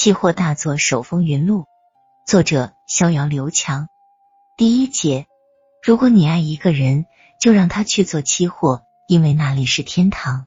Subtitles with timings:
[0.00, 1.66] 期货大作手风云录，
[2.26, 3.88] 作者逍遥刘强。
[4.56, 5.26] 第一节，
[5.82, 7.04] 如果你爱一个人，
[7.38, 10.46] 就让他去做期货，因为那里是天堂；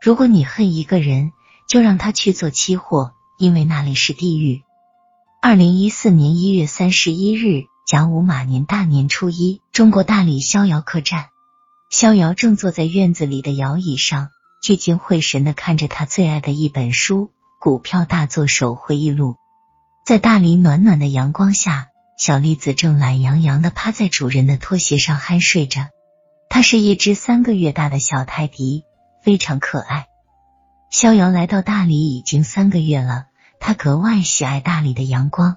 [0.00, 1.32] 如果你恨一个人，
[1.68, 4.62] 就让他去做期货，因为那里是地狱。
[5.42, 11.26] 二零一四年一月三十一日，甲午马年大年初一，中国大理逍遥客栈，
[11.90, 14.30] 逍遥正坐在院子里的摇椅上，
[14.62, 17.30] 聚精会神的看着他最爱的一本书。
[17.60, 19.34] 股票大作手回忆录，
[20.04, 25.88] 在大理暖暖的阳光下，小栗子正懒洋洋的趴在主人的拖鞋上酣睡着。
[26.48, 28.84] 它是一只三个月大的小泰迪，
[29.24, 30.06] 非常可爱。
[30.88, 33.26] 逍遥来到大理已经三个月了，
[33.58, 35.56] 他格外喜爱大理的阳光。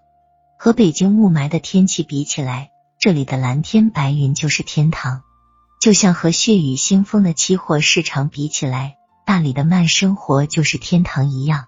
[0.57, 5.21] 和北京雾霾的天气比起来，这里的蓝天白云就是天堂。
[5.79, 11.65] 就像和血雨腥风的期货市场比起来，大理的慢生活就是天堂一样。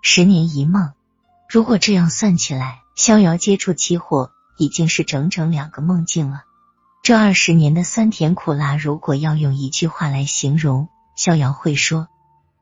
[0.00, 0.92] 十年一梦，
[1.48, 6.44] 如果这样算起来，逍遥接触期货已经是整整两个梦境了。
[7.02, 12.08] 这二十年的酸甜苦辣，如果要用一句话来形容，逍遥会说：“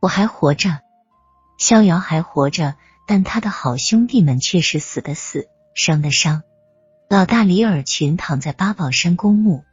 [0.00, 0.80] 我还活着。”
[1.58, 2.75] 逍遥还活着，
[3.06, 6.42] 但他的好兄弟们却是死的死，伤的伤。
[7.08, 9.64] 老大李尔群躺在八宝山公墓，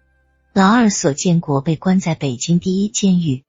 [0.53, 3.43] 老二索建国被关在北京第一监狱，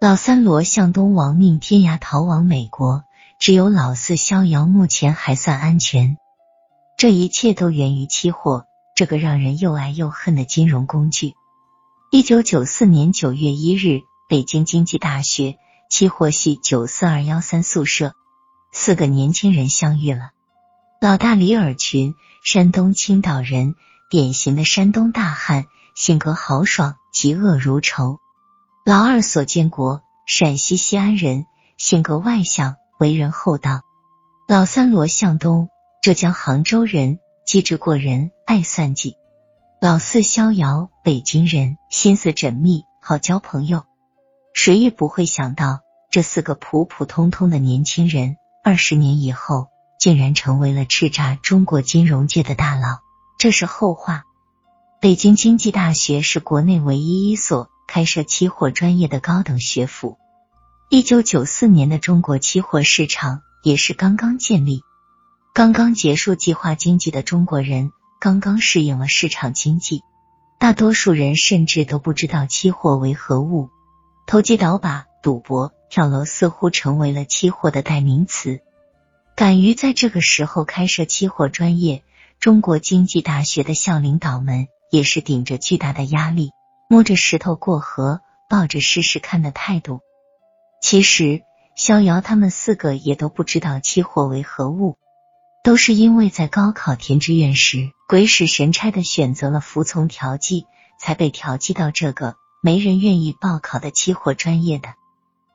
[0.00, 3.04] 老三罗向东亡命天涯逃往美国。
[3.42, 6.16] 只有老四逍遥目前还算安全，
[6.96, 11.34] 这一切都源于期货这个让人又爱又恨的金融工具。
[12.12, 15.56] 一九九四年九月一日，北京经济大学
[15.90, 18.14] 期货系九四二幺三宿舍，
[18.70, 20.30] 四个年轻人相遇了。
[21.00, 23.74] 老大李尔群，山东青岛人，
[24.08, 28.20] 典型的山东大汉，性格豪爽，嫉恶如仇。
[28.84, 32.76] 老二索建国，陕西西安人，性格外向。
[33.02, 33.80] 为人厚道，
[34.46, 35.70] 老三罗向东，
[36.02, 39.16] 浙江杭州人，机智过人，爱算计。
[39.80, 43.82] 老四逍遥，北京人，心思缜密，好交朋友。
[44.54, 45.80] 谁也不会想到，
[46.12, 49.66] 这四个普普通通的年轻人，二十年以后，
[49.98, 53.00] 竟然成为了叱咤中国金融界的大佬。
[53.36, 54.22] 这是后话。
[55.00, 60.18] 北京经济大学是国内唯一一所开设期货专业的高等学府。
[60.94, 64.82] 一九九四年的中国期货市场也是刚刚建立，
[65.54, 70.02] 刚刚结束计划经济的中国人刚刚适应了市场经济，
[70.58, 73.70] 大多数人甚至都不知道期货为何物，
[74.26, 78.60] 投机倒把、赌博、跳楼似乎成为了期货的代名词。
[79.34, 82.04] 敢于在这个时候开设期货专业，
[82.38, 86.50] 中国经济大学的校领导们也是顶着巨大的压力，
[86.86, 90.02] 摸着石头过河，抱着试试看的态度。
[90.82, 91.42] 其实，
[91.76, 94.98] 逍遥他们四个也都不知道期货为何物，
[95.62, 100.66] 都是因为在高考填志愿时鬼使神差的选择了服从调剂，
[100.98, 104.88] 才被调剂到这个没人愿意报考的期货专业的。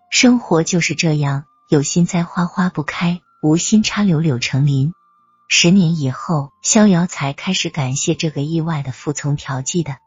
[0.09, 4.93] 生活就是这样，有心栽花花不开，无心插柳柳成林。
[5.49, 9.97] 十年以后，逍遥才开始感谢这个意外的服从调剂的。